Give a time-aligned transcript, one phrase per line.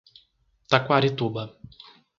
[0.69, 1.43] Taquarituba